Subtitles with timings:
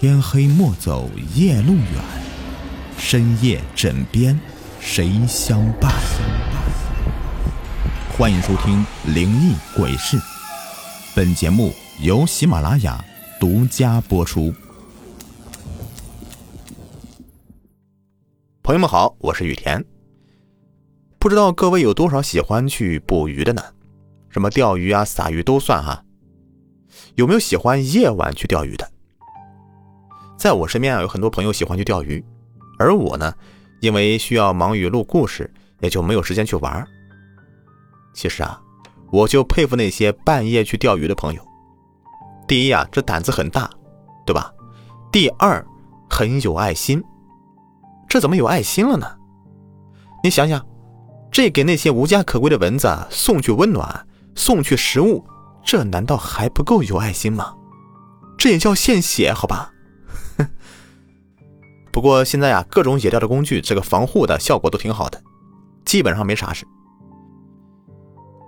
[0.00, 1.84] 天黑莫走夜路远，
[2.96, 4.38] 深夜枕边
[4.78, 5.92] 谁相伴？
[8.16, 10.16] 欢迎收听《灵异鬼事》，
[11.16, 13.04] 本节目由喜马拉雅
[13.40, 14.54] 独家播出。
[18.62, 19.84] 朋友们好，我是雨田。
[21.18, 23.60] 不知道各位有多少喜欢去捕鱼的呢？
[24.28, 26.04] 什么钓鱼啊、撒鱼都算哈。
[27.16, 28.88] 有没有喜欢夜晚去钓鱼的？
[30.38, 32.24] 在我身边啊，有很多朋友喜欢去钓鱼，
[32.78, 33.34] 而我呢，
[33.80, 36.86] 因为需要忙于录故事，也就没有时间去玩。
[38.14, 38.60] 其实啊，
[39.10, 41.42] 我就佩服那些半夜去钓鱼的朋友。
[42.46, 43.68] 第一啊，这胆子很大，
[44.24, 44.52] 对吧？
[45.10, 45.64] 第二，
[46.08, 47.02] 很有爱心。
[48.08, 49.06] 这怎么有爱心了呢？
[50.22, 50.64] 你想想，
[51.32, 55.24] 这给那些无家可归的蚊子送去温暖，送去食物，
[55.64, 57.54] 这难道还不够有爱心吗？
[58.38, 59.72] 这也叫献血，好吧？
[61.90, 65.20] 不过现在啊，各种野钓的工具，这个防护的效果都挺好的，
[65.84, 66.66] 基本上没啥事。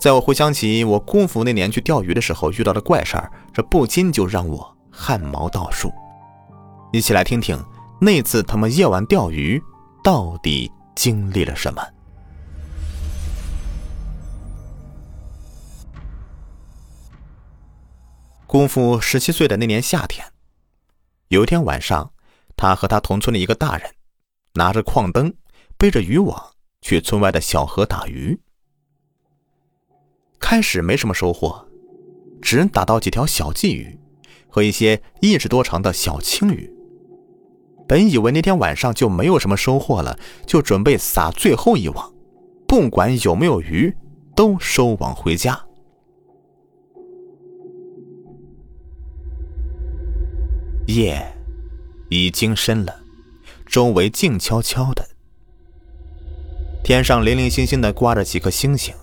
[0.00, 5.92] 在我回想起我姑父那年去钓鱼的时候遇到的怪事儿，这不禁就让我汗毛倒竖。
[6.92, 7.58] 一起来听听
[8.00, 9.62] 那次他们夜晚钓鱼
[10.02, 11.82] 到底经历了什么。
[18.46, 20.24] 姑父十七岁的那年夏天，
[21.28, 22.13] 有一天晚上。
[22.56, 23.90] 他和他同村的一个大人，
[24.54, 25.34] 拿着矿灯，
[25.76, 28.40] 背着渔网去村外的小河打鱼。
[30.38, 31.66] 开始没什么收获，
[32.40, 33.98] 只打到几条小鲫鱼
[34.48, 36.70] 和一些一尺多长的小青鱼。
[37.88, 42.14] 本以为那天晚上就没有什么收获了，就准备撒最后一网，
[42.66, 43.94] 不管有没有鱼，
[44.34, 45.66] 都收网回家。
[50.86, 51.30] 夜。
[52.14, 53.00] 已经深了，
[53.66, 55.08] 周围静悄悄的，
[56.84, 58.94] 天上零零星星的挂着几颗星星，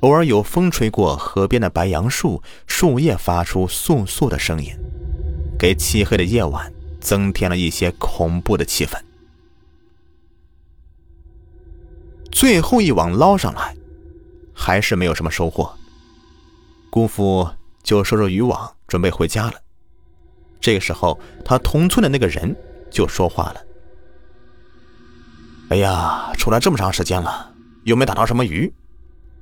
[0.00, 4.72] 偶尔有风吹过河边的白杨树，树叶发出簌簌的声音，
[5.58, 8.96] 给漆黑的夜晚增添了一些恐怖的气氛。
[12.30, 13.76] 最后一网捞上来，
[14.54, 15.74] 还是没有什么收获，
[16.90, 17.50] 姑父
[17.82, 19.54] 就收着渔网准备回家了。
[20.60, 22.54] 这个时候，他同村的那个人
[22.90, 23.60] 就说话了
[25.70, 27.52] ：“哎呀，出来这么长时间了，
[27.84, 28.70] 有没打到什么鱼？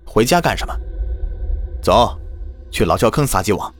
[0.06, 0.74] 回家干什么？
[1.82, 2.16] 走，
[2.70, 3.74] 去老窖坑撒几网。”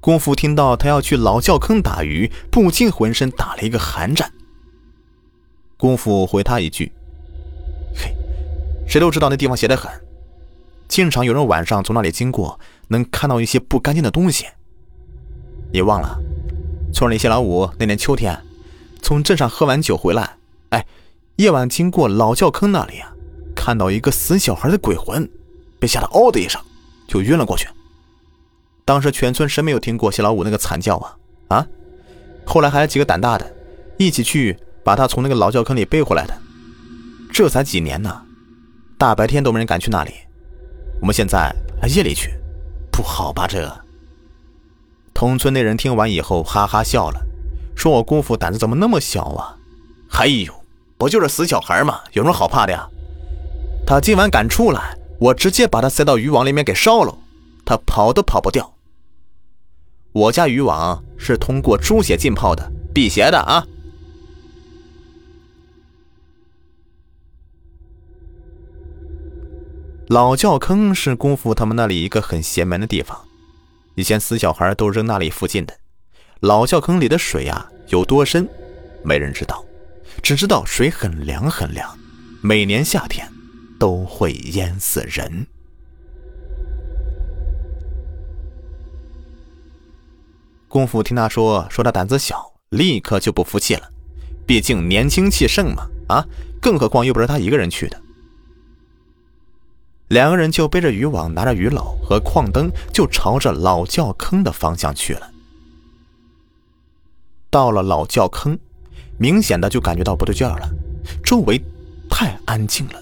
[0.00, 4.32] 姑父听到他要去老窖坑打鱼，不禁浑身打了一个寒战。
[5.76, 6.90] 姑父回他一句
[7.94, 8.14] ：“嘿，
[8.88, 9.90] 谁都知道那地方邪得很，
[10.88, 14.46] 经常有人晚上从那里经过，能看到一些不干净的东西。”
[15.72, 16.18] 你忘了，
[16.92, 18.36] 村里谢老五那年秋天，
[19.02, 20.36] 从镇上喝完酒回来，
[20.70, 20.84] 哎，
[21.36, 22.94] 夜晚经过老窖坑那里，
[23.54, 25.30] 看到一个死小孩的鬼魂，
[25.78, 26.60] 被吓得嗷的一声，
[27.06, 27.68] 就晕了过去。
[28.84, 31.16] 当时全村谁没有听过谢老五那个惨叫啊
[31.48, 31.66] 啊！
[32.44, 33.54] 后来还有几个胆大的，
[33.96, 36.34] 一起去把他从那个老窖坑里背回来的。
[37.32, 38.22] 这才几年呢，
[38.98, 40.12] 大白天都没人敢去那里。
[41.00, 42.34] 我们现在还夜里去，
[42.90, 43.46] 不好吧？
[43.46, 43.72] 这。
[45.20, 47.20] 同村那人听完以后，哈哈笑了，
[47.76, 49.58] 说：“我姑父胆子怎么那么小啊？
[50.12, 50.64] 哎呦，
[50.96, 52.00] 不就是死小孩吗？
[52.14, 52.88] 有什么好怕的呀？
[53.86, 57.18] 他今晚敢出来，我直接把他塞到渔网里面给烧了，
[57.66, 58.72] 他跑都跑不掉。
[60.12, 63.62] 我家渔网是通过猪血浸泡的，辟邪的啊。”
[70.08, 73.26] 老窖坑是姑父他们那里一个很邪门的地方。
[74.00, 75.76] 以前死小孩都扔那里附近的
[76.40, 78.48] 老窖坑里的水呀，有多深，
[79.04, 79.62] 没人知道，
[80.22, 81.98] 只知道水很凉很凉，
[82.40, 83.30] 每年夏天
[83.78, 85.46] 都会淹死人。
[90.66, 93.86] 公父听他说，说他胆子小，立刻就不服气了，
[94.46, 96.24] 毕竟年轻气盛嘛，啊，
[96.58, 98.00] 更何况又不是他一个人去的。
[100.10, 105.30] 两个人就背着渔网，拿着鱼篓和矿灯，就朝着老窖坑的方向去了。
[107.48, 108.58] 到了老窖坑，
[109.18, 110.68] 明显的就感觉到不对劲儿了，
[111.22, 111.62] 周围
[112.10, 113.00] 太安静了，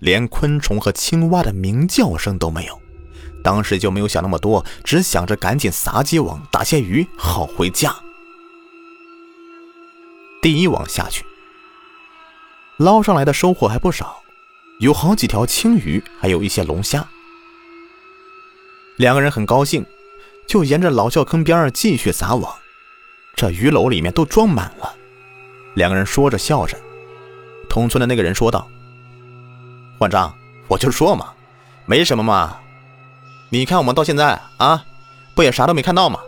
[0.00, 2.78] 连昆虫和青蛙的鸣叫声都没有。
[3.42, 7.94] 当时就没有想那么多，只想着赶紧撒几网，打些鱼，好回家。
[10.42, 11.24] 第一网下去，
[12.76, 14.20] 捞上来的收获还不少。
[14.78, 17.06] 有好几条青鱼，还有一些龙虾。
[18.96, 19.86] 两个人很高兴，
[20.48, 22.52] 就沿着老窖坑边继续撒网。
[23.36, 24.94] 这鱼篓里面都装满了。
[25.74, 26.76] 两个人说着笑着。
[27.68, 28.68] 同村的那个人说道
[29.98, 30.32] ：“焕章，
[30.68, 31.32] 我就说嘛，
[31.86, 32.58] 没什么嘛。
[33.50, 34.84] 你看我们到现在啊，
[35.34, 36.18] 不也啥都没看到吗？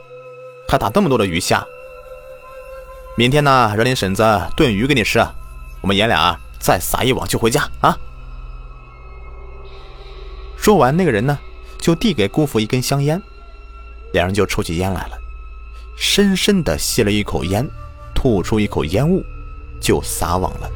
[0.68, 1.64] 还打这么多的鱼虾。
[3.16, 4.22] 明天呢，让你婶子
[4.56, 5.18] 炖鱼给你吃。
[5.80, 7.96] 我们爷俩再撒一网就回家啊。”
[10.66, 11.38] 说完，那个人呢，
[11.78, 13.22] 就递给姑父一根香烟，
[14.12, 15.16] 两人就抽起烟来了，
[15.96, 17.64] 深深的吸了一口烟，
[18.12, 19.24] 吐出一口烟雾，
[19.80, 20.68] 就撒网了。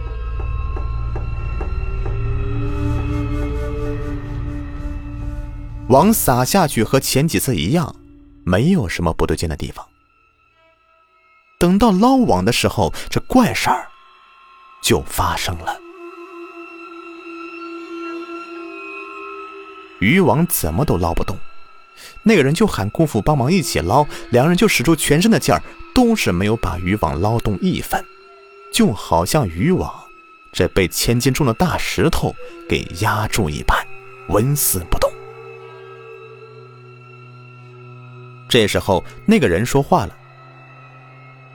[5.89, 7.97] 网撒下去和前几次一样，
[8.45, 9.85] 没有什么不对劲的地方。
[11.59, 13.89] 等到捞网的时候，这怪事儿
[14.81, 15.77] 就发生了。
[20.01, 21.37] 渔网怎么都捞不动，
[22.23, 25.63] 那个人就喊姑父帮忙一起捞，两人就使出全身的劲儿，
[25.95, 28.05] 都是没有把渔网捞动一分，
[28.73, 29.93] 就好像渔网
[30.53, 32.35] 这被千斤重的大石头
[32.69, 33.79] 给压住一般，
[34.29, 35.11] 纹丝不动。
[38.49, 40.17] 这时候，那个人说话了：“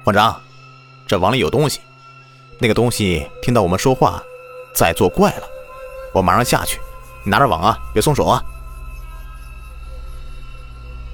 [0.06, 0.42] 馆长，
[1.06, 1.82] 这网里有东西，
[2.58, 4.24] 那个东西听到我们说话，
[4.74, 5.44] 在作怪了，
[6.14, 6.80] 我马上下去。”
[7.26, 8.42] 你拿着网啊，别松手啊！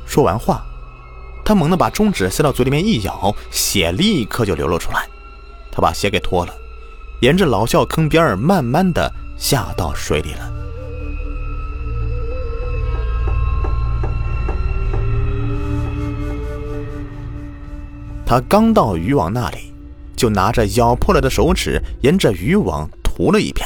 [0.06, 0.62] 说完话，
[1.46, 5.08] 他猛地把中指塞到嘴里面一咬，血立刻就流了出来。
[5.72, 6.54] 他把鞋给脱了，
[7.22, 10.52] 沿着老窖坑边慢慢的下到水里了。
[18.26, 19.74] 他刚到渔网那里，
[20.18, 23.66] 就拿着咬破了的手指，沿着渔网涂了一遍。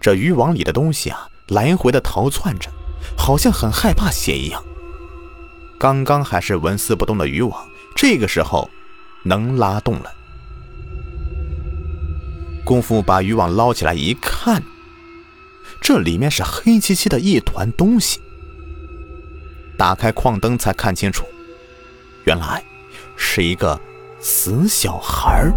[0.00, 2.70] 这渔网里的东西啊，来回的逃窜着，
[3.16, 4.64] 好像很害怕血一样。
[5.78, 8.70] 刚刚还是纹丝不动的渔网，这个时候
[9.22, 10.10] 能拉动了。
[12.64, 14.62] 功夫把渔网捞起来一看，
[15.80, 18.20] 这里面是黑漆漆的一团东西。
[19.76, 21.26] 打开矿灯才看清楚，
[22.24, 22.62] 原来
[23.16, 23.78] 是一个
[24.18, 25.50] 死小孩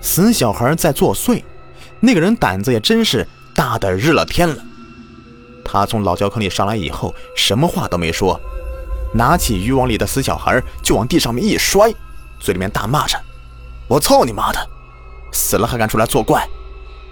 [0.00, 1.42] 死小孩在作祟。
[2.00, 4.56] 那个人胆子也真是大的日了天了。
[5.64, 8.40] 他从老窖坑里上来以后，什么话都没说，
[9.12, 11.92] 拿起渔网里的死小孩就往地上面一摔，
[12.40, 13.20] 嘴里面大骂着
[13.88, 14.68] ：“我操你妈的，
[15.32, 16.48] 死了还敢出来作怪！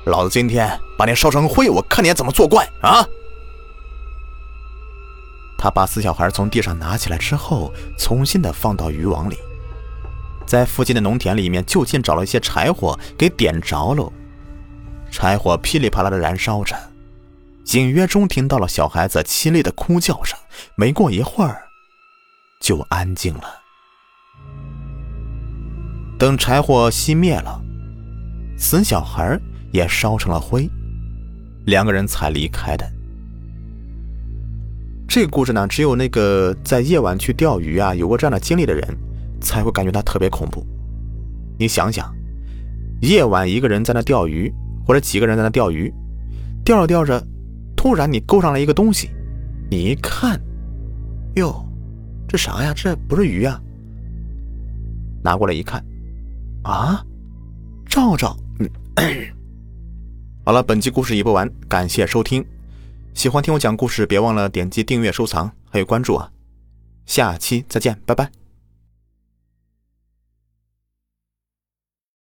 [0.04, 3.06] 老子今天把你烧成灰，我看你怎么作怪啊！”
[5.58, 9.36] 他把死小孩从地上拿起来之后，重新的放到渔网里，
[10.46, 14.10] 在附近的农田里面就近找了一些柴火给点着了。
[15.18, 16.76] 柴火噼里啪啦的燃烧着，
[17.72, 20.38] 隐约中听到了小孩子凄厉的哭叫声。
[20.74, 21.62] 没过一会儿，
[22.60, 23.44] 就安静了。
[26.18, 27.58] 等柴火熄灭了，
[28.58, 29.40] 死小孩
[29.72, 30.68] 也烧成了灰，
[31.64, 32.86] 两个人才离开的。
[35.08, 38.86] 这个故事呢，只有那个在夜晚去钓鱼啊，有过这样的经历的人，
[39.40, 40.62] 才会感觉它特别恐怖。
[41.58, 42.14] 你想想，
[43.00, 44.52] 夜晚一个人在那钓鱼。
[44.86, 45.92] 或者几个人在那钓鱼，
[46.64, 47.22] 钓着钓着，
[47.76, 49.10] 突然你勾上来一个东西，
[49.70, 50.40] 你一看，
[51.34, 51.66] 哟，
[52.28, 52.72] 这啥呀？
[52.74, 53.60] 这不是鱼啊！
[55.24, 55.84] 拿过来一看，
[56.62, 57.04] 啊，
[57.86, 58.70] 照照，嗯，
[60.44, 62.44] 好了，本期故事已播完，感谢收听。
[63.12, 66.30] 喜欢听我讲故事，别忘了点击订阅、收藏还有关注啊！
[67.06, 68.45] 下期再见，拜拜。